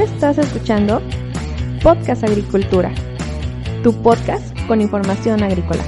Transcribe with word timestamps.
Estás 0.00 0.38
escuchando 0.38 1.02
Podcast 1.82 2.22
Agricultura, 2.22 2.94
tu 3.82 3.92
podcast 4.00 4.56
con 4.68 4.80
información 4.80 5.42
agrícola. 5.42 5.82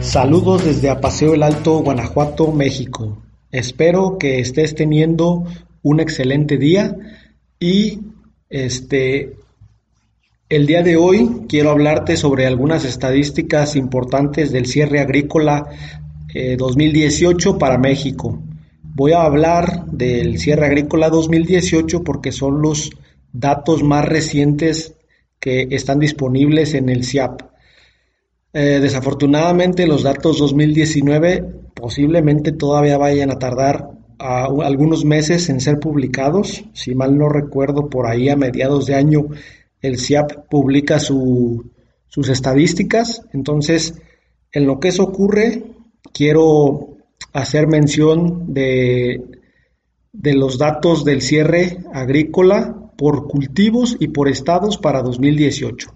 Saludos 0.00 0.64
desde 0.64 0.88
Apaseo 0.88 1.34
el 1.34 1.42
Alto, 1.42 1.80
Guanajuato, 1.80 2.50
México. 2.50 3.18
Espero 3.52 4.16
que 4.16 4.40
estés 4.40 4.74
teniendo 4.74 5.44
un 5.82 6.00
excelente 6.00 6.56
día 6.56 6.96
y 7.60 8.00
este 8.48 9.36
el 10.48 10.66
día 10.66 10.82
de 10.82 10.96
hoy 10.96 11.42
quiero 11.48 11.70
hablarte 11.70 12.16
sobre 12.16 12.46
algunas 12.46 12.84
estadísticas 12.84 13.76
importantes 13.76 14.50
del 14.50 14.66
cierre 14.66 15.00
agrícola 15.00 15.66
2018 16.58 17.50
eh, 17.50 17.54
para 17.58 17.76
México. 17.76 18.42
Voy 18.82 19.12
a 19.12 19.22
hablar 19.22 19.86
del 19.86 20.38
cierre 20.38 20.66
agrícola 20.66 21.10
2018 21.10 22.02
porque 22.02 22.32
son 22.32 22.62
los 22.62 22.90
datos 23.32 23.82
más 23.82 24.06
recientes 24.06 24.94
que 25.38 25.68
están 25.70 25.98
disponibles 25.98 26.72
en 26.74 26.88
el 26.88 27.04
CIAP. 27.04 27.42
Eh, 28.54 28.78
desafortunadamente 28.80 29.86
los 29.86 30.02
datos 30.02 30.38
2019 30.38 31.44
posiblemente 31.74 32.52
todavía 32.52 32.96
vayan 32.96 33.30
a 33.30 33.38
tardar 33.38 33.90
algunos 34.18 35.04
meses 35.04 35.48
en 35.48 35.60
ser 35.60 35.78
publicados. 35.78 36.64
Si 36.72 36.94
mal 36.94 37.16
no 37.16 37.28
recuerdo, 37.28 37.88
por 37.88 38.06
ahí 38.06 38.28
a 38.28 38.36
mediados 38.36 38.86
de 38.86 38.96
año 38.96 39.26
el 39.82 39.98
CIAP 39.98 40.48
publica 40.48 40.98
sus 40.98 42.28
estadísticas. 42.28 43.22
Entonces, 43.32 43.94
en 44.52 44.66
lo 44.66 44.80
que 44.80 44.88
eso 44.88 45.04
ocurre, 45.04 45.64
quiero 46.12 46.96
hacer 47.32 47.66
mención 47.66 48.52
de, 48.52 49.22
de 50.12 50.34
los 50.34 50.58
datos 50.58 51.04
del 51.04 51.22
cierre 51.22 51.78
agrícola 51.92 52.92
por 52.96 53.28
cultivos 53.28 53.96
y 54.00 54.08
por 54.08 54.28
estados 54.28 54.78
para 54.78 55.02
2018. 55.02 55.94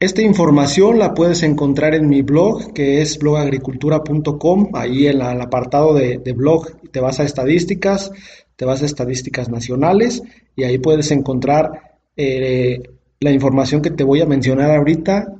Esta 0.00 0.22
información 0.22 1.00
la 1.00 1.12
puedes 1.12 1.42
encontrar 1.42 1.92
en 1.92 2.08
mi 2.08 2.22
blog, 2.22 2.72
que 2.72 3.02
es 3.02 3.18
blogagricultura.com. 3.18 4.70
Ahí 4.74 5.08
en 5.08 5.20
el 5.20 5.40
apartado 5.40 5.92
de, 5.92 6.18
blog 6.36 6.68
te 6.92 7.00
vas 7.00 7.18
a 7.18 7.24
estadísticas, 7.24 8.12
te 8.54 8.64
vas 8.64 8.80
a 8.82 8.86
estadísticas 8.86 9.48
nacionales 9.48 10.22
y 10.54 10.62
ahí 10.62 10.78
puedes 10.78 11.10
encontrar 11.10 11.98
eh, 12.16 12.80
la 13.18 13.32
información 13.32 13.82
que 13.82 13.90
te 13.90 14.04
voy 14.04 14.20
a 14.20 14.26
mencionar 14.26 14.70
ahorita. 14.70 15.34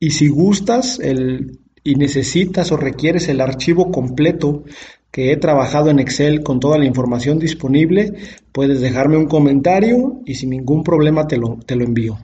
Y 0.00 0.10
si 0.10 0.26
gustas 0.26 0.98
el, 0.98 1.60
y 1.84 1.94
necesitas 1.94 2.72
o 2.72 2.76
requieres 2.76 3.28
el 3.28 3.40
archivo 3.40 3.92
completo 3.92 4.64
que 5.12 5.30
he 5.30 5.36
trabajado 5.36 5.90
en 5.90 6.00
Excel 6.00 6.42
con 6.42 6.58
toda 6.58 6.78
la 6.78 6.84
información 6.84 7.38
disponible, 7.38 8.12
puedes 8.50 8.80
dejarme 8.80 9.18
un 9.18 9.26
comentario 9.26 10.20
y 10.26 10.34
sin 10.34 10.50
ningún 10.50 10.82
problema 10.82 11.28
te 11.28 11.36
lo, 11.36 11.60
te 11.64 11.76
lo 11.76 11.84
envío. 11.84 12.18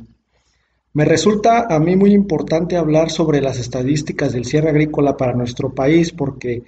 Me 0.92 1.04
resulta 1.04 1.66
a 1.68 1.78
mí 1.78 1.94
muy 1.94 2.12
importante 2.12 2.76
hablar 2.76 3.10
sobre 3.10 3.40
las 3.40 3.60
estadísticas 3.60 4.32
del 4.32 4.44
cierre 4.44 4.70
agrícola 4.70 5.16
para 5.16 5.34
nuestro 5.34 5.72
país 5.72 6.10
porque 6.12 6.64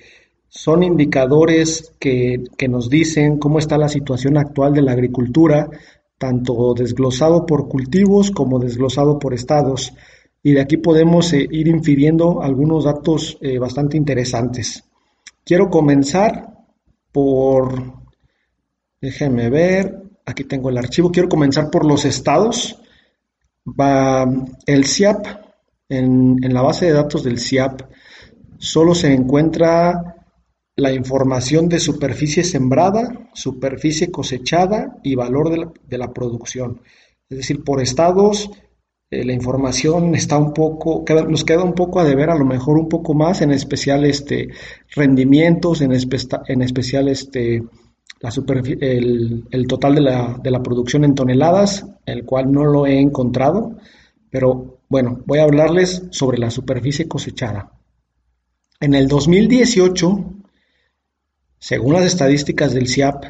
son 0.48 0.84
indicadores 0.84 1.92
que, 1.98 2.44
nos 2.68 2.88
dicen 2.88 3.38
cómo 3.38 3.58
está 3.58 3.78
la 3.78 3.88
situación 3.88 4.36
actual 4.36 4.74
de 4.74 4.82
la 4.82 4.92
agricultura, 4.92 5.68
tanto 6.18 6.72
desglosado 6.74 7.46
por 7.46 7.68
cultivos 7.68 8.30
como 8.30 8.60
desglosado 8.60 9.18
por 9.18 9.34
estados. 9.34 9.92
Y 10.40 10.52
de 10.52 10.60
aquí 10.60 10.76
podemos 10.76 11.32
eh, 11.32 11.48
ir 11.50 11.66
infiriendo 11.66 12.42
algunos 12.42 12.84
datos 12.84 13.38
eh, 13.40 13.58
bastante 13.58 13.96
interesantes. 13.96 14.84
Quiero 15.44 15.68
comenzar 15.68 16.48
por, 17.10 17.94
déjenme 19.00 19.50
ver, 19.50 20.00
aquí 20.24 20.44
tengo 20.44 20.68
el 20.68 20.78
archivo, 20.78 21.10
quiero 21.10 21.28
comenzar 21.28 21.70
por 21.70 21.84
los 21.84 22.04
estados 22.04 22.81
Va, 23.66 24.26
el 24.66 24.84
CIAP, 24.86 25.26
en, 25.88 26.38
la 26.52 26.62
base 26.62 26.86
de 26.86 26.92
datos 26.92 27.22
del 27.22 27.38
CIAP, 27.38 27.82
solo 28.58 28.94
se 28.94 29.12
encuentra 29.12 30.16
la 30.76 30.92
información 30.92 31.68
de 31.68 31.78
superficie 31.78 32.44
sembrada, 32.44 33.30
superficie 33.34 34.10
cosechada 34.10 34.98
y 35.02 35.14
valor 35.14 35.70
de 35.86 35.98
la, 35.98 36.12
producción. 36.12 36.80
Es 37.28 37.38
decir, 37.38 37.62
por 37.62 37.80
estados, 37.80 38.50
eh, 39.10 39.24
la 39.24 39.32
información 39.32 40.14
está 40.14 40.38
un 40.38 40.52
poco, 40.52 41.04
nos 41.28 41.44
queda 41.44 41.62
un 41.62 41.74
poco 41.74 42.00
a 42.00 42.04
deber, 42.04 42.30
a 42.30 42.38
lo 42.38 42.44
mejor 42.44 42.78
un 42.78 42.88
poco 42.88 43.14
más, 43.14 43.42
en 43.42 43.52
especial 43.52 44.04
este, 44.04 44.48
rendimientos, 44.94 45.82
en, 45.82 45.92
en 45.92 46.62
especial 46.62 47.08
este, 47.08 47.62
el, 48.22 49.66
total 49.68 49.96
de 49.96 50.00
la, 50.00 50.38
de 50.42 50.50
la, 50.50 50.62
producción 50.62 51.04
en 51.04 51.14
toneladas, 51.14 51.86
el 52.06 52.24
cual 52.24 52.52
no 52.52 52.64
lo 52.64 52.86
he 52.86 53.00
encontrado, 53.00 53.76
pero 54.30 54.78
bueno, 54.88 55.20
voy 55.26 55.40
a 55.40 55.44
hablarles 55.44 56.04
sobre 56.10 56.38
la 56.38 56.50
superficie 56.50 57.08
cosechada. 57.08 57.72
En 58.80 58.94
el 58.94 59.08
2018, 59.08 60.34
según 61.58 61.94
las 61.94 62.04
estadísticas 62.04 62.72
del 62.74 62.88
CIAP, 62.88 63.24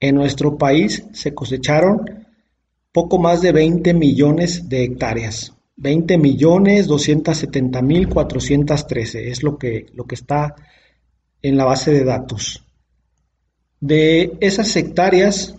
en 0.00 0.14
nuestro 0.16 0.58
país 0.58 1.04
se 1.12 1.34
cosecharon 1.34 2.26
poco 2.92 3.18
más 3.18 3.42
de 3.42 3.52
20 3.52 3.94
millones 3.94 4.68
de 4.68 4.84
hectáreas. 4.84 5.52
20 5.76 6.18
millones 6.18 6.86
270 6.86 7.82
mil 7.82 8.08
413 8.08 9.30
es 9.30 9.42
lo 9.42 9.58
que, 9.58 9.86
lo 9.94 10.04
que 10.04 10.14
está 10.14 10.54
en 11.40 11.56
la 11.56 11.64
base 11.64 11.92
de 11.92 12.04
datos. 12.04 12.61
De 13.82 14.38
esas 14.40 14.74
hectáreas, 14.76 15.54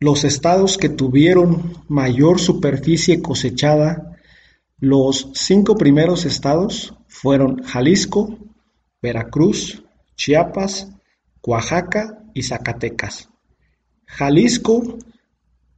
los 0.00 0.24
estados 0.24 0.76
que 0.78 0.88
tuvieron 0.88 1.74
mayor 1.86 2.40
superficie 2.40 3.20
cosechada, 3.20 4.16
los 4.78 5.28
cinco 5.34 5.76
primeros 5.76 6.24
estados 6.24 6.94
fueron 7.08 7.62
Jalisco, 7.62 8.38
Veracruz, 9.02 9.84
Chiapas, 10.16 10.88
Oaxaca 11.42 12.24
y 12.32 12.42
Zacatecas. 12.42 13.28
Jalisco 14.06 14.96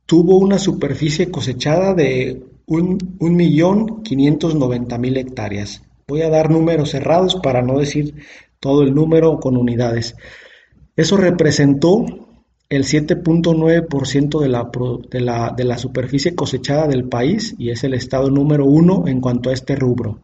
tuvo 0.07 0.39
una 0.39 0.61
superficie 0.61 1.33
cosechada 1.33 1.93
de 1.93 2.41
1.590.000 2.69 5.19
hectáreas. 5.19 5.83
Voy 6.07 6.23
a 6.23 6.31
dar 6.31 6.53
números 6.53 6.91
cerrados 6.91 7.35
para 7.43 7.63
no 7.63 7.81
decir 7.81 8.15
todo 8.61 8.85
el 8.85 8.95
número 8.95 9.41
con 9.41 9.57
unidades. 9.57 10.15
Eso 10.97 11.17
representó 11.17 12.05
el 12.69 12.85
7.9% 12.85 15.09
de 15.11 15.65
la, 15.65 15.79
superficie 15.79 16.35
cosechada 16.35 16.89
del 16.89 17.09
país 17.09 17.55
y 17.59 17.71
es 17.71 17.85
el 17.85 17.95
estado 17.95 18.29
número 18.31 18.67
uno 18.67 19.05
en 19.07 19.21
cuanto 19.21 19.51
a 19.51 19.53
este 19.53 19.77
rubro. 19.77 20.23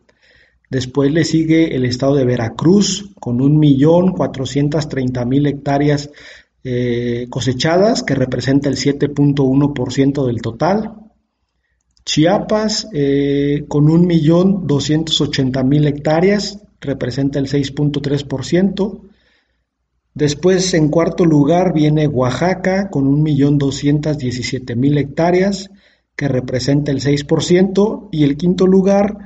Después 0.68 1.12
le 1.12 1.24
sigue 1.24 1.74
el 1.74 1.84
estado 1.84 2.14
de 2.14 2.24
Veracruz 2.24 3.10
con 3.18 3.40
1.430.000 3.40 5.48
hectáreas 5.48 6.10
eh, 6.62 7.26
cosechadas, 7.28 8.04
que 8.04 8.14
representa 8.14 8.68
el 8.68 8.76
7.1% 8.76 10.26
del 10.26 10.40
total. 10.40 10.94
Chiapas 12.04 12.86
eh, 12.92 13.64
con 13.66 13.86
1.280.000 13.86 15.88
hectáreas, 15.88 16.60
representa 16.80 17.40
el 17.40 17.48
6.3%. 17.48 19.09
Después, 20.14 20.74
en 20.74 20.88
cuarto 20.88 21.24
lugar, 21.24 21.72
viene 21.72 22.08
Oaxaca 22.08 22.90
con 22.90 23.24
1.217.000 23.24 24.98
hectáreas, 24.98 25.70
que 26.16 26.26
representa 26.28 26.90
el 26.90 27.00
6%, 27.00 28.08
y 28.10 28.24
el 28.24 28.36
quinto 28.36 28.66
lugar, 28.66 29.16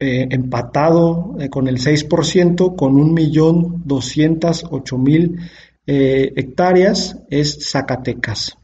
eh, 0.00 0.26
empatado 0.30 1.36
eh, 1.38 1.48
con 1.48 1.68
el 1.68 1.78
6%, 1.78 2.74
con 2.76 2.96
1.208.000 3.14 5.38
eh, 5.86 6.32
hectáreas, 6.36 7.18
es 7.30 7.70
Zacatecas. 7.70 8.58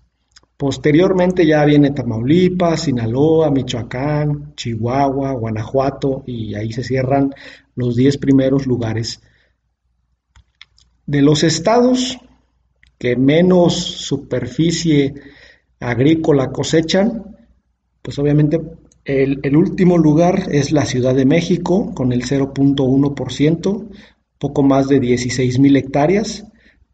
Posteriormente 0.57 1.45
ya 1.47 1.65
viene 1.65 1.91
Tamaulipas, 1.91 2.83
Sinaloa, 2.83 3.51
Michoacán, 3.51 4.55
Chihuahua, 4.55 5.33
Guanajuato, 5.33 6.23
y 6.27 6.55
ahí 6.55 6.73
se 6.73 6.85
cierran 6.85 7.35
los 7.75 7.97
10 7.97 8.19
primeros 8.19 8.67
lugares. 8.67 9.21
De 11.07 11.23
los 11.23 11.43
estados 11.43 12.19
que 12.99 13.17
menos 13.17 13.75
superficie 13.75 15.15
agrícola 15.81 16.51
cosechan, 16.51 17.37
pues 18.01 18.19
obviamente 18.19 18.61
el, 19.05 19.57
último 19.57 19.99
lugar 19.99 20.49
es 20.51 20.73
la 20.73 20.87
Ciudad 20.87 21.15
de 21.15 21.27
México 21.27 21.93
con 21.95 22.13
el 22.13 22.23
0.1%, 22.25 23.89
poco 24.39 24.63
más 24.63 24.89
de 24.89 25.01
16 25.01 25.59
mil 25.59 25.77
hectáreas. 25.77 26.47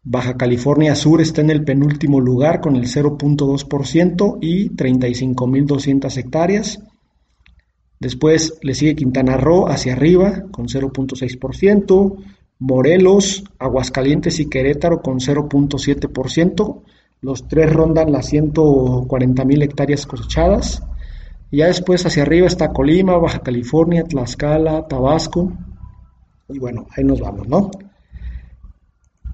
Baja 0.03 0.35
California 0.35 0.95
Sur 0.95 1.21
está 1.21 1.41
en 1.41 1.51
el 1.51 1.63
penúltimo 1.63 2.19
lugar 2.19 2.59
con 2.59 2.75
el 2.75 2.87
0.2% 2.87 4.37
y 4.41 4.69
35.200 4.71 6.17
hectáreas. 6.17 6.79
Después 7.99 8.57
le 8.61 8.73
sigue 8.73 8.95
Quintana 8.95 9.37
Roo 9.37 9.67
hacia 9.67 9.93
arriba 9.93 10.45
con 10.51 10.67
0.6%, 10.67 12.17
Morelos, 12.61 13.43
Aguascalientes 13.57 14.39
y 14.39 14.47
Querétaro 14.47 15.01
con 15.01 15.19
0.7%. 15.19 16.83
Los 17.19 17.47
tres 17.47 17.73
rondan 17.73 18.11
las 18.11 18.27
140 18.27 19.45
mil 19.45 19.63
hectáreas 19.63 20.05
cosechadas. 20.05 20.83
Y 21.49 21.57
ya 21.57 21.65
después 21.65 22.05
hacia 22.05 22.21
arriba 22.21 22.45
está 22.45 22.71
Colima, 22.71 23.17
Baja 23.17 23.39
California, 23.39 24.03
Tlaxcala, 24.03 24.87
Tabasco. 24.87 25.51
Y 26.49 26.59
bueno, 26.59 26.85
ahí 26.95 27.03
nos 27.03 27.19
vamos, 27.19 27.47
¿no? 27.47 27.71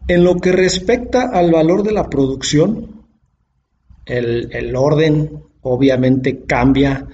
En 0.08 0.24
lo 0.24 0.38
que 0.38 0.54
respecta 0.54 1.24
al 1.24 1.52
valor 1.52 1.84
de 1.84 1.92
la 1.92 2.10
producción, 2.10 3.04
el, 4.06 4.56
el 4.56 4.74
orden 4.74 5.44
obviamente 5.64 6.46
cambia 6.46 7.06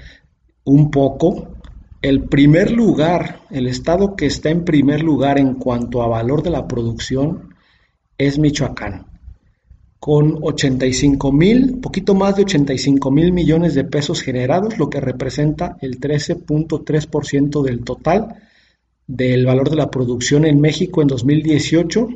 un 0.66 0.92
poco. 0.92 1.53
El 2.04 2.24
primer 2.24 2.70
lugar, 2.70 3.40
el 3.50 3.66
estado 3.66 4.18
que 4.18 4.26
está 4.26 4.50
en 4.50 4.66
primer 4.66 5.02
lugar 5.02 5.40
en 5.40 5.54
cuanto 5.54 6.02
a 6.02 6.10
valor 6.10 6.44
de 6.44 6.50
la 6.50 6.68
producción 6.68 7.56
es 8.18 8.38
Michoacán, 8.38 9.06
con 10.02 10.38
85 10.42 11.32
mil, 11.32 11.80
poquito 11.80 12.14
más 12.14 12.36
de 12.36 12.42
85 12.42 13.10
mil 13.10 13.32
millones 13.32 13.74
de 13.74 13.86
pesos 13.86 14.22
generados, 14.22 14.78
lo 14.78 14.90
que 14.90 15.00
representa 15.00 15.78
el 15.80 16.02
13.3% 16.02 17.64
del 17.64 17.86
total 17.86 18.36
del 19.08 19.46
valor 19.46 19.70
de 19.70 19.78
la 19.78 19.90
producción 19.90 20.44
en 20.44 20.60
México 20.60 21.02
en 21.02 21.08
2018, 21.08 22.08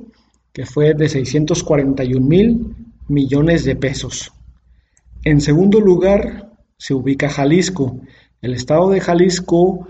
que 0.51 0.66
fue 0.66 0.95
de 0.95 1.07
641 1.07 2.28
mil 2.28 2.75
millones 3.07 3.63
de 3.63 3.78
pesos. 3.78 4.34
En 5.24 5.39
segundo 5.39 5.80
lugar 5.80 6.51
se 6.78 6.94
ubica 6.94 7.30
Jalisco, 7.30 8.01
el 8.42 8.54
estado 8.54 8.89
de 8.89 9.00
Jalisco 9.00 9.88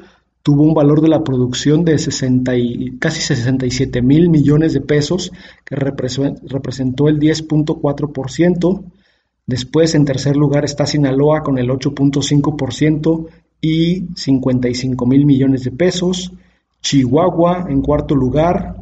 tuvo 0.47 0.63
un 0.63 0.73
valor 0.73 1.01
de 1.01 1.09
la 1.09 1.25
producción 1.25 1.83
de 1.83 1.97
60 1.97 2.55
y, 2.55 2.97
casi 2.99 3.19
67 3.19 4.01
mil 4.01 4.29
millones 4.29 4.73
de 4.73 4.79
pesos, 4.79 5.33
que 5.65 5.75
representó 5.75 7.09
el 7.09 7.19
10.4%. 7.19 8.83
Después, 9.45 9.93
en 9.93 10.05
tercer 10.05 10.37
lugar, 10.37 10.63
está 10.63 10.85
Sinaloa 10.85 11.41
con 11.43 11.57
el 11.57 11.69
8.5% 11.69 13.27
y 13.59 14.05
55 14.15 15.05
mil 15.05 15.25
millones 15.25 15.65
de 15.65 15.71
pesos. 15.71 16.31
Chihuahua 16.81 17.65
en 17.69 17.81
cuarto 17.81 18.15
lugar 18.15 18.75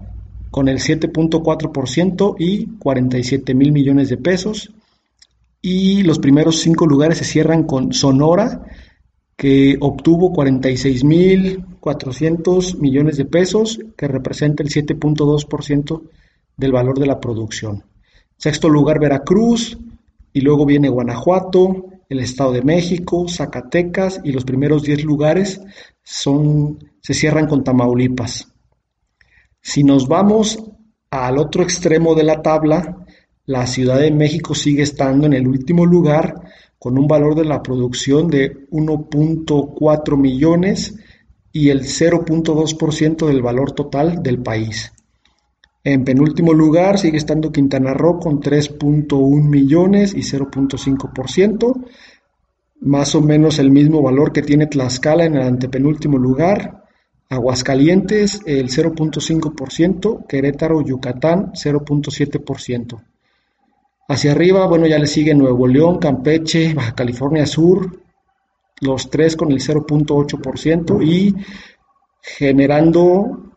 con 0.51 0.67
el 0.67 0.77
7.4% 0.77 2.35
y 2.37 2.77
47 2.77 3.55
mil 3.55 3.71
millones 3.71 4.09
de 4.09 4.17
pesos. 4.17 4.71
Y 5.63 6.03
los 6.03 6.19
primeros 6.19 6.59
cinco 6.59 6.85
lugares 6.85 7.17
se 7.17 7.25
cierran 7.25 7.63
con 7.63 7.91
Sonora 7.91 8.67
que 9.35 9.75
obtuvo 9.79 10.33
46.400 10.33 12.79
millones 12.79 13.17
de 13.17 13.25
pesos, 13.25 13.79
que 13.97 14.07
representa 14.07 14.61
el 14.63 14.69
7.2% 14.69 16.03
del 16.55 16.71
valor 16.71 16.99
de 16.99 17.07
la 17.07 17.19
producción. 17.19 17.83
Sexto 18.37 18.69
lugar 18.69 18.99
Veracruz, 18.99 19.77
y 20.31 20.41
luego 20.41 20.65
viene 20.65 20.89
Guanajuato, 20.89 21.87
el 22.07 22.19
Estado 22.19 22.51
de 22.53 22.61
México, 22.61 23.27
Zacatecas, 23.27 24.21
y 24.23 24.31
los 24.31 24.45
primeros 24.45 24.83
10 24.83 25.03
lugares 25.03 25.59
se 26.03 27.13
cierran 27.13 27.47
con 27.47 27.63
Tamaulipas. 27.63 28.53
Si 29.61 29.83
nos 29.83 30.07
vamos 30.07 30.63
al 31.09 31.39
otro 31.39 31.63
extremo 31.63 32.13
de 32.15 32.23
la 32.23 32.41
tabla, 32.41 33.05
la 33.45 33.67
Ciudad 33.67 33.99
de 33.99 34.11
México 34.11 34.55
sigue 34.55 34.83
estando 34.83 35.27
en 35.27 35.33
el 35.33 35.45
último 35.47 35.85
lugar 35.85 36.41
con 36.85 36.99
un 36.99 37.07
valor 37.07 37.33
de 37.33 37.45
la 37.45 37.63
producción 37.63 38.27
de 38.27 38.67
1.4 38.69 40.17
millones 40.17 40.95
y 41.51 41.69
el 41.69 41.81
0.2% 41.81 43.25
del 43.25 43.41
valor 43.41 43.71
total 43.71 44.21
del 44.21 44.43
país. 44.43 44.93
En 45.83 46.03
penúltimo 46.03 46.53
lugar 46.53 46.99
sigue 46.99 47.17
estando 47.17 47.51
Quintana 47.51 47.95
Roo 47.95 48.19
con 48.19 48.39
3.1 48.39 49.49
millones 49.49 50.13
y 50.13 50.19
0.5%, 50.19 51.85
más 52.81 53.15
o 53.15 53.21
menos 53.21 53.57
el 53.57 53.71
mismo 53.71 54.03
valor 54.03 54.31
que 54.31 54.43
tiene 54.43 54.67
Tlaxcala 54.67 55.25
en 55.25 55.37
el 55.37 55.41
antepenúltimo 55.41 56.19
lugar. 56.19 56.83
Aguascalientes 57.29 58.43
el 58.45 58.69
0.5%, 58.69 60.27
Querétaro, 60.27 60.83
Yucatán 60.83 61.51
0.7%. 61.53 63.14
Hacia 64.07 64.33
arriba, 64.33 64.67
bueno, 64.67 64.85
ya 64.85 64.99
le 64.99 65.07
sigue 65.07 65.33
Nuevo 65.33 65.65
León, 65.65 65.97
Campeche, 65.97 66.75
Baja 66.75 66.93
California 66.93 67.47
Sur, 67.47 68.03
los 68.81 69.09
tres 69.09 69.35
con 69.35 69.51
el 69.51 69.59
0.8% 69.59 71.03
y 71.03 71.33
generando 72.21 73.51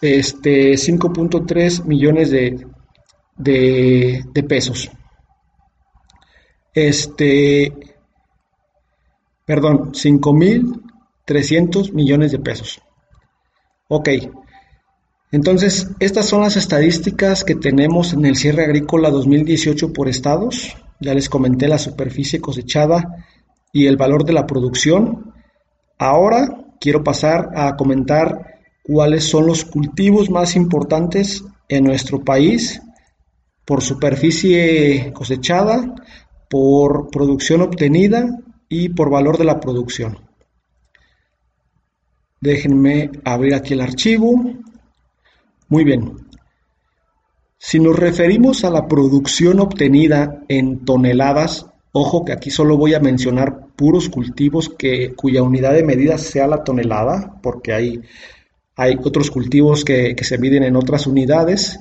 este 0.00 0.74
5.3 0.74 1.84
millones 1.84 2.30
de, 2.30 2.64
de, 3.36 4.44
pesos. 4.48 4.90
Este, 6.72 7.72
perdón, 9.44 9.92
5.300 9.92 11.92
millones 11.92 12.30
de 12.32 12.38
pesos. 12.38 12.80
Ok, 13.88 14.08
entonces, 15.34 15.90
estas 15.98 16.26
son 16.26 16.42
las 16.42 16.56
estadísticas 16.56 17.42
que 17.42 17.56
tenemos 17.56 18.12
en 18.12 18.24
el 18.24 18.36
cierre 18.36 18.62
agrícola 18.62 19.10
2018 19.10 19.92
por 19.92 20.08
estados. 20.08 20.76
Ya 21.00 21.12
les 21.12 21.28
comenté 21.28 21.66
la 21.66 21.78
superficie 21.78 22.40
cosechada 22.40 23.26
y 23.72 23.86
el 23.86 23.96
valor 23.96 24.24
de 24.24 24.32
la 24.32 24.46
producción. 24.46 25.34
Ahora 25.98 26.66
quiero 26.80 27.02
pasar 27.02 27.48
a 27.56 27.74
comentar 27.74 28.60
cuáles 28.84 29.24
son 29.24 29.48
los 29.48 29.64
cultivos 29.64 30.30
más 30.30 30.54
importantes 30.54 31.42
en 31.68 31.82
nuestro 31.82 32.22
país 32.22 32.80
por 33.64 33.82
superficie 33.82 35.12
cosechada, 35.12 35.96
por 36.48 37.10
producción 37.10 37.60
obtenida 37.60 38.38
y 38.68 38.90
por 38.90 39.10
valor 39.10 39.36
de 39.36 39.46
la 39.46 39.58
producción. 39.58 40.16
Déjenme 42.40 43.10
abrir 43.24 43.56
aquí 43.56 43.72
el 43.72 43.80
archivo. 43.80 44.40
Muy 45.74 45.82
bien. 45.82 46.28
Si 47.58 47.80
nos 47.80 47.98
referimos 47.98 48.64
a 48.64 48.70
la 48.70 48.86
producción 48.86 49.58
obtenida 49.58 50.44
en 50.46 50.84
toneladas, 50.84 51.66
ojo 51.90 52.24
que 52.24 52.32
aquí 52.32 52.48
solo 52.48 52.76
voy 52.76 52.94
a 52.94 53.00
mencionar 53.00 53.70
puros 53.74 54.08
cultivos 54.08 54.68
que, 54.68 55.14
cuya 55.16 55.42
unidad 55.42 55.72
de 55.72 55.82
medida 55.82 56.16
sea 56.16 56.46
la 56.46 56.62
tonelada, 56.62 57.40
porque 57.42 57.72
hay, 57.72 58.02
hay 58.76 58.96
otros 59.02 59.32
cultivos 59.32 59.84
que, 59.84 60.14
se 60.16 60.38
miden 60.38 60.62
en 60.62 60.76
otras 60.76 61.08
unidades. 61.08 61.80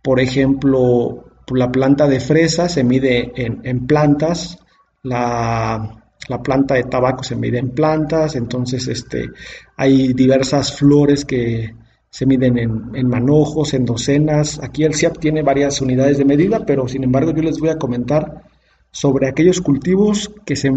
Por 0.00 0.20
ejemplo, 0.20 1.24
la 1.48 1.72
planta 1.72 2.06
de 2.06 2.20
fresa 2.20 2.68
se 2.68 2.84
mide 2.84 3.32
en, 3.34 3.84
plantas, 3.88 4.60
la, 5.02 6.04
la, 6.28 6.40
planta 6.40 6.74
de 6.74 6.84
tabaco 6.84 7.24
se 7.24 7.34
mide 7.34 7.58
en 7.58 7.70
plantas, 7.70 8.36
entonces 8.36 8.86
este, 8.86 9.30
hay 9.76 10.12
diversas 10.12 10.76
flores 10.78 11.24
que, 11.24 11.74
se 12.14 12.26
miden 12.26 12.56
en, 12.58 13.08
manojos, 13.08 13.74
en 13.74 13.84
docenas. 13.84 14.60
Aquí 14.62 14.84
el 14.84 14.94
CIAP 14.94 15.18
tiene 15.18 15.42
varias 15.42 15.80
unidades 15.80 16.16
de 16.16 16.24
medida, 16.24 16.64
pero 16.64 16.86
sin 16.86 17.02
embargo 17.02 17.32
yo 17.34 17.42
les 17.42 17.58
voy 17.58 17.70
a 17.70 17.76
comentar 17.76 18.44
sobre 18.92 19.26
aquellos 19.26 19.60
cultivos 19.60 20.30
que 20.44 20.54
se, 20.54 20.70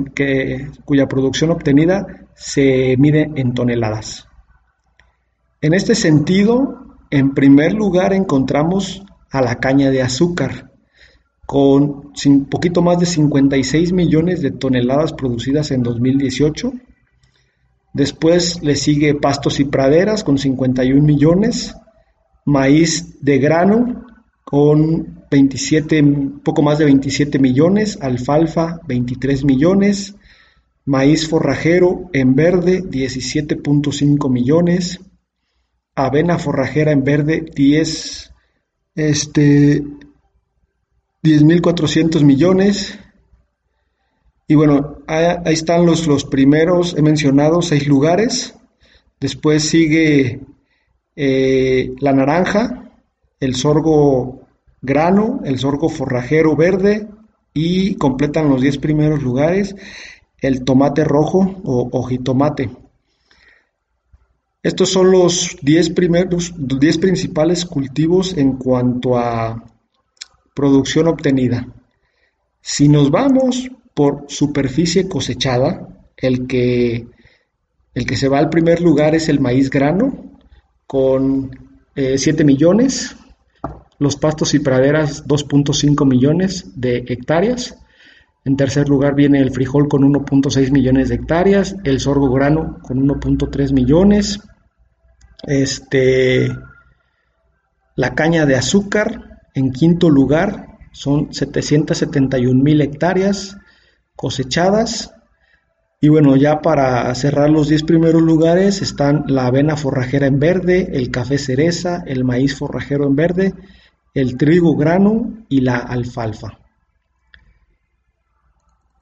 cuya 0.83 1.07
producción 1.07 1.51
obtenida 1.51 2.25
se 2.33 2.95
mide 2.97 3.29
en 3.35 3.53
toneladas. 3.53 4.27
En 5.61 5.75
este 5.75 5.93
sentido, 5.93 6.97
en 7.11 7.35
primer 7.35 7.73
lugar 7.73 8.13
encontramos 8.13 9.03
a 9.29 9.43
la 9.43 9.59
caña 9.59 9.91
de 9.91 10.01
azúcar, 10.01 10.71
con 11.45 12.13
un 12.25 12.45
poquito 12.49 12.81
más 12.81 12.97
de 12.97 13.05
56 13.05 13.93
millones 13.93 14.41
de 14.41 14.49
toneladas 14.49 15.13
producidas 15.13 15.69
en 15.69 15.83
2018 15.83 16.73
Después 17.97 18.61
le 18.61 18.75
sigue 18.75 19.15
pastos 19.15 19.59
y 19.59 19.65
praderas 19.65 20.23
con 20.23 20.37
51 20.37 21.01
millones, 21.01 21.73
maíz 22.45 23.17
de 23.21 23.39
grano 23.39 24.05
con 24.43 25.25
27, 25.31 26.03
poco 26.43 26.61
más 26.61 26.77
de 26.77 26.85
27 26.85 27.39
millones, 27.39 27.97
alfalfa 27.99 28.79
23 28.87 29.45
millones, 29.45 30.13
maíz 30.85 31.27
forrajero 31.27 32.11
en 32.13 32.35
verde 32.35 32.83
17.5 32.83 34.29
millones, 34.29 34.99
avena 35.95 36.37
forrajera 36.37 36.91
en 36.91 37.03
verde 37.03 37.45
10 37.55 38.31
este 38.93 39.83
10.400 41.23 42.23
millones, 42.23 42.99
y 44.47 44.55
bueno, 44.55 44.99
ahí 45.07 45.53
están 45.53 45.85
los, 45.85 46.07
los 46.07 46.25
primeros, 46.25 46.95
he 46.97 47.01
mencionado 47.01 47.61
seis 47.61 47.87
lugares. 47.87 48.55
Después 49.19 49.67
sigue 49.67 50.41
eh, 51.15 51.93
la 51.99 52.13
naranja, 52.13 52.91
el 53.39 53.55
sorgo 53.55 54.47
grano, 54.81 55.41
el 55.43 55.59
sorgo 55.59 55.89
forrajero 55.89 56.55
verde 56.55 57.07
y 57.53 57.95
completan 57.95 58.49
los 58.49 58.61
diez 58.61 58.77
primeros 58.77 59.21
lugares 59.21 59.75
el 60.39 60.63
tomate 60.63 61.03
rojo 61.03 61.39
o, 61.63 61.89
o 61.91 62.03
jitomate. 62.03 62.69
Estos 64.63 64.89
son 64.89 65.11
los 65.11 65.57
10 65.61 65.91
primeros, 65.91 66.53
10 66.57 66.97
principales 66.97 67.65
cultivos 67.65 68.35
en 68.37 68.53
cuanto 68.57 69.17
a 69.17 69.63
producción 70.53 71.07
obtenida. 71.07 71.67
Si 72.61 72.89
nos 72.89 73.09
vamos 73.09 73.69
por 73.97 74.25
superficie 74.27 75.09
cosechada, 75.09 75.87
el 76.17 76.45
que, 76.45 77.07
el 77.95 78.05
que 78.05 78.15
se 78.15 78.27
va 78.27 78.37
al 78.37 78.51
primer 78.51 78.79
lugar 78.79 79.15
es 79.15 79.27
el 79.27 79.39
maíz 79.39 79.71
grano, 79.71 80.37
con 80.85 81.49
7 81.95 82.29
eh, 82.29 82.45
millones, 82.45 83.15
los 83.97 84.15
pastos 84.15 84.53
y 84.53 84.59
praderas 84.59 85.25
2.5 85.25 86.07
millones 86.07 86.73
de 86.75 87.05
hectáreas, 87.07 87.75
en 88.45 88.55
tercer 88.55 88.87
lugar 88.87 89.15
viene 89.15 89.39
el 89.41 89.49
frijol 89.49 89.87
con 89.87 90.03
1.6 90.03 90.69
millones 90.69 91.09
de 91.09 91.15
hectáreas, 91.15 91.75
el 91.83 91.99
sorgo 91.99 92.29
grano 92.31 92.77
con 92.83 92.99
1.3 92.99 93.73
millones, 93.73 94.39
este, 95.47 96.55
la 97.95 98.13
caña 98.13 98.45
de 98.45 98.57
azúcar 98.57 99.41
en 99.55 99.71
quinto 99.71 100.11
lugar 100.11 100.77
son 100.91 101.33
771 101.33 102.63
mil 102.63 102.79
hectáreas 102.81 103.57
cosechadas. 104.17 105.13
Y 106.01 106.09
bueno, 106.09 106.35
ya 106.35 106.59
para 106.59 107.13
cerrar 107.15 107.49
los 107.49 107.69
10 107.69 107.83
primeros 107.83 108.21
lugares 108.21 108.81
están 108.81 109.23
la 109.27 109.47
avena 109.47 109.77
forrajera 109.77 110.27
en 110.27 110.39
verde, 110.39 110.89
el 110.91 111.09
café 111.09 111.37
cereza, 111.37 112.03
el 112.05 112.25
maíz 112.25 112.57
forrajero 112.57 113.07
en 113.07 113.15
verde, 113.15 113.53
el 114.13 114.35
trigo 114.35 114.75
grano 114.75 115.45
y 115.47 115.61
la 115.61 115.77
alfalfa. 115.77 116.59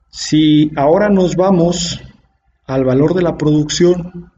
Si 0.10 0.72
ahora 0.78 1.10
nos 1.10 1.36
vamos 1.36 2.02
al 2.68 2.86
valor 2.86 3.14
de 3.14 3.22
la 3.22 3.38
producción, 3.38 4.32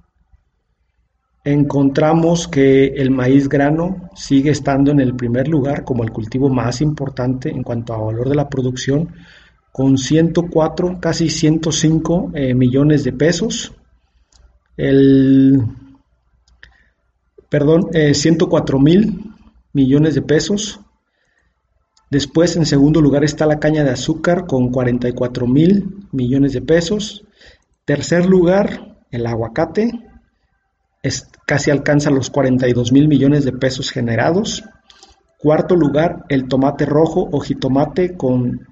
encontramos 1.44 2.48
que 2.48 2.88
el 2.88 3.12
maíz 3.12 3.48
grano 3.48 4.10
sigue 4.16 4.50
estando 4.50 4.92
en 4.92 5.00
el 5.00 5.16
primer 5.16 5.48
lugar 5.48 5.84
como 5.84 6.04
el 6.04 6.12
cultivo 6.12 6.50
más 6.50 6.82
importante 6.82 7.50
en 7.50 7.64
cuanto 7.64 7.94
a 7.94 8.02
valor 8.02 8.28
de 8.28 8.36
la 8.36 8.50
producción, 8.50 9.14
con 9.78 10.00
104, 10.00 10.98
casi 11.00 11.30
105 11.30 12.32
eh, 12.34 12.56
millones 12.56 13.04
de 13.04 13.14
pesos. 13.14 13.76
El, 14.76 15.62
perdón, 17.48 17.90
104 17.94 18.76
eh, 18.76 18.82
mil 18.82 19.36
millones 19.74 20.16
de 20.16 20.24
pesos. 20.24 20.80
Después, 22.10 22.56
en 22.56 22.66
segundo 22.66 23.02
lugar, 23.02 23.24
está 23.24 23.46
la 23.46 23.60
caña 23.60 23.84
de 23.84 23.92
azúcar 23.92 24.48
con 24.48 24.72
44 24.72 25.46
mil 25.46 26.08
millones 26.12 26.54
de 26.54 26.64
pesos. 26.64 27.24
Tercer 27.86 28.26
lugar, 28.26 28.98
el 29.12 29.28
aguacate. 29.28 29.92
Es, 31.04 31.30
casi 31.46 31.70
alcanza 31.70 32.10
los 32.10 32.32
42 32.32 32.92
mil 32.92 33.08
millones 33.08 33.46
de 33.46 33.52
pesos 33.52 33.92
generados. 33.92 34.64
Cuarto 35.38 35.76
lugar, 35.76 36.26
el 36.30 36.48
tomate 36.48 36.88
rojo 36.88 37.30
o 37.32 37.42
jitomate 37.42 38.18
con 38.18 38.67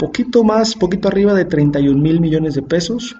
poquito 0.00 0.42
más, 0.42 0.74
poquito 0.74 1.08
arriba 1.08 1.34
de 1.34 1.44
31 1.44 2.00
mil 2.00 2.20
millones 2.20 2.54
de 2.54 2.62
pesos. 2.62 3.16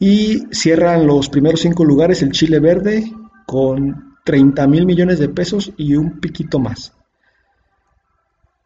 Y 0.00 0.42
cierran 0.50 1.06
los 1.06 1.28
primeros 1.28 1.60
cinco 1.60 1.84
lugares 1.84 2.22
el 2.22 2.32
chile 2.32 2.58
verde 2.58 3.12
con 3.46 4.16
30 4.24 4.66
mil 4.66 4.84
millones 4.84 5.20
de 5.20 5.28
pesos 5.28 5.72
y 5.76 5.94
un 5.94 6.18
piquito 6.18 6.58
más. 6.58 6.92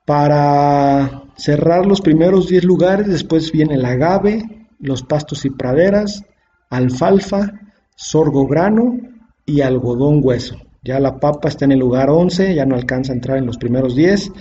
Para 0.06 1.24
cerrar 1.36 1.86
los 1.86 2.00
primeros 2.00 2.48
10 2.48 2.64
lugares, 2.64 3.06
después 3.06 3.52
viene 3.52 3.74
el 3.74 3.84
agave, 3.84 4.66
los 4.80 5.02
pastos 5.02 5.44
y 5.44 5.50
praderas, 5.50 6.24
alfalfa, 6.70 7.52
sorgo 7.94 8.46
grano 8.46 8.98
y 9.44 9.60
algodón 9.60 10.20
hueso. 10.22 10.56
Ya 10.82 10.98
la 10.98 11.20
papa 11.20 11.48
está 11.48 11.66
en 11.66 11.72
el 11.72 11.78
lugar 11.78 12.10
11, 12.10 12.54
ya 12.54 12.64
no 12.64 12.74
alcanza 12.74 13.12
a 13.12 13.16
entrar 13.16 13.38
en 13.38 13.46
los 13.46 13.58
primeros 13.58 13.94
10, 13.94 14.32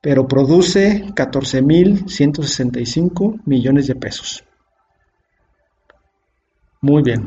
pero 0.00 0.28
produce 0.28 1.06
14.165 1.14 3.40
millones 3.44 3.88
de 3.88 3.96
pesos. 3.96 4.44
Muy 6.80 7.02
bien. 7.02 7.24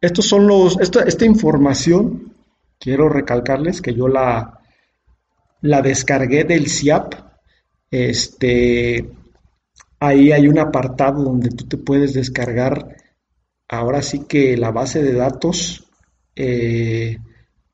Estos 0.00 0.26
son 0.26 0.46
los, 0.46 0.78
esta, 0.80 1.02
esta 1.02 1.24
información, 1.24 2.36
quiero 2.78 3.08
recalcarles 3.08 3.82
que 3.82 3.94
yo 3.94 4.06
la, 4.06 4.60
la 5.62 5.82
descargué 5.82 6.44
del 6.44 6.68
SIAP. 6.68 7.14
Este, 7.90 9.10
ahí 9.98 10.30
hay 10.30 10.46
un 10.46 10.60
apartado 10.60 11.24
donde 11.24 11.50
tú 11.50 11.66
te 11.66 11.78
puedes 11.78 12.14
descargar 12.14 12.96
ahora 13.68 14.02
sí 14.02 14.26
que 14.28 14.56
la 14.56 14.70
base 14.70 15.02
de 15.02 15.14
datos 15.14 15.84
eh, 16.36 17.18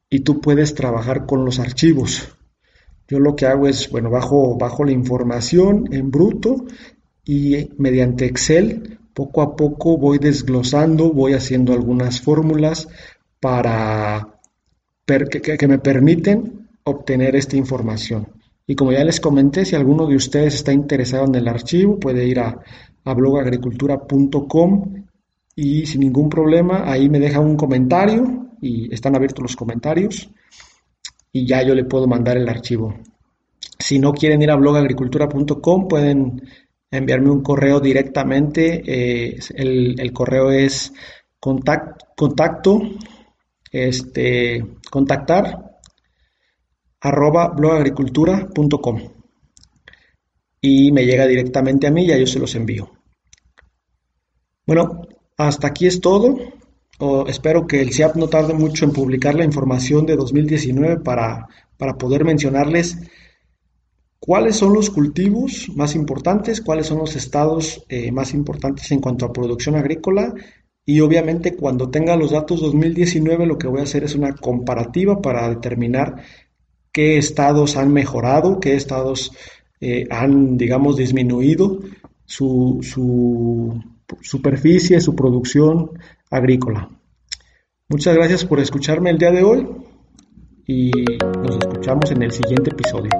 y 0.08 0.20
tú 0.20 0.40
puedes 0.40 0.74
trabajar 0.74 1.26
con 1.26 1.44
los 1.44 1.58
archivos. 1.58 2.34
Yo 3.08 3.18
lo 3.18 3.36
que 3.36 3.46
hago 3.46 3.68
es, 3.68 3.90
bueno, 3.90 4.10
bajo, 4.10 4.56
bajo 4.56 4.84
la 4.84 4.92
información 4.92 5.88
en 5.92 6.10
bruto 6.10 6.64
y 7.24 7.70
mediante 7.78 8.26
Excel 8.26 8.98
poco 9.14 9.42
a 9.42 9.56
poco 9.56 9.96
voy 9.96 10.18
desglosando, 10.18 11.12
voy 11.12 11.34
haciendo 11.34 11.72
algunas 11.72 12.20
fórmulas 12.20 12.88
para 13.40 14.28
que 15.06 15.68
me 15.68 15.78
permiten 15.78 16.68
obtener 16.84 17.36
esta 17.36 17.56
información. 17.56 18.28
Y 18.66 18.74
como 18.74 18.92
ya 18.92 19.04
les 19.04 19.20
comenté, 19.20 19.64
si 19.64 19.76
alguno 19.76 20.06
de 20.06 20.16
ustedes 20.16 20.54
está 20.54 20.72
interesado 20.72 21.26
en 21.26 21.34
el 21.34 21.48
archivo, 21.48 21.98
puede 21.98 22.26
ir 22.26 22.40
a, 22.40 22.60
blogagricultura.com 23.04 25.04
y 25.54 25.84
sin 25.84 26.00
ningún 26.00 26.30
problema 26.30 26.90
ahí 26.90 27.10
me 27.10 27.20
deja 27.20 27.38
un 27.38 27.54
comentario 27.54 28.48
y 28.62 28.92
están 28.92 29.14
abiertos 29.14 29.42
los 29.42 29.56
comentarios 29.56 30.30
y 31.34 31.44
ya 31.44 31.62
yo 31.64 31.74
le 31.74 31.84
puedo 31.84 32.06
mandar 32.06 32.36
el 32.36 32.48
archivo. 32.48 32.94
Si 33.76 33.98
no 33.98 34.12
quieren 34.12 34.40
ir 34.40 34.52
a 34.52 34.56
blogagricultura.com 34.56 35.88
pueden 35.88 36.42
enviarme 36.92 37.30
un 37.30 37.42
correo 37.42 37.80
directamente. 37.80 38.82
Eh, 38.86 39.38
el, 39.56 40.12
correo 40.12 40.52
es 40.52 40.92
contacto, 41.40 42.80
este, 43.72 44.64
contactar 44.88 45.80
arroba 47.00 47.48
blogagricultura.com 47.48 49.00
y 50.60 50.92
me 50.92 51.04
llega 51.04 51.26
directamente 51.26 51.88
a 51.88 51.90
mí 51.90 52.04
y 52.04 52.18
yo 52.20 52.26
se 52.28 52.38
los 52.38 52.54
envío. 52.54 52.92
Bueno, 54.64 55.02
hasta 55.36 55.66
aquí 55.66 55.88
es 55.88 56.00
todo. 56.00 56.38
Espero 57.26 57.66
que 57.66 57.80
el 57.80 57.92
CIAP 57.92 58.16
no 58.16 58.28
tarde 58.28 58.54
mucho 58.54 58.84
en 58.84 58.92
publicar 58.92 59.34
la 59.34 59.44
información 59.44 60.06
de 60.06 60.16
2019 60.16 60.98
para, 61.00 61.48
para 61.76 61.96
poder 61.98 62.24
mencionarles 62.24 62.98
cuáles 64.18 64.56
son 64.56 64.72
los 64.72 64.90
cultivos 64.90 65.68
más 65.74 65.94
importantes, 65.94 66.60
cuáles 66.60 66.86
son 66.86 66.98
los 66.98 67.14
estados 67.14 67.84
eh, 67.88 68.10
más 68.10 68.32
importantes 68.32 68.90
en 68.90 69.00
cuanto 69.00 69.26
a 69.26 69.32
producción 69.32 69.76
agrícola. 69.76 70.32
Y 70.86 71.00
obviamente 71.00 71.56
cuando 71.56 71.90
tenga 71.90 72.16
los 72.16 72.30
datos 72.30 72.60
2019 72.60 73.46
lo 73.46 73.58
que 73.58 73.68
voy 73.68 73.80
a 73.80 73.84
hacer 73.84 74.04
es 74.04 74.14
una 74.14 74.34
comparativa 74.34 75.20
para 75.20 75.48
determinar 75.48 76.22
qué 76.92 77.18
estados 77.18 77.76
han 77.76 77.92
mejorado, 77.92 78.60
qué 78.60 78.76
estados 78.76 79.32
eh, 79.80 80.06
han, 80.10 80.56
digamos, 80.56 80.96
disminuido 80.96 81.80
su, 82.24 82.80
su 82.82 83.78
superficie, 84.22 85.00
su 85.00 85.14
producción 85.14 85.90
Muchas 87.88 88.16
gracias 88.16 88.44
por 88.44 88.58
escucharme 88.58 89.10
el 89.10 89.18
día 89.18 89.30
de 89.30 89.44
hoy 89.44 89.68
y 90.66 90.90
nos 91.42 91.58
escuchamos 91.58 92.10
en 92.10 92.22
el 92.22 92.32
siguiente 92.32 92.70
episodio. 92.70 93.10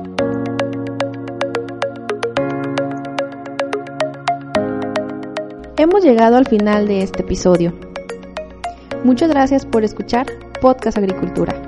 Hemos 5.77 6.03
llegado 6.03 6.37
al 6.37 6.49
final 6.49 6.89
de 6.89 7.03
este 7.03 7.23
episodio. 7.23 7.73
Muchas 9.05 9.29
gracias 9.29 9.65
por 9.65 9.85
escuchar 9.85 10.27
Podcast 10.61 10.99
Agricultura. 10.99 11.64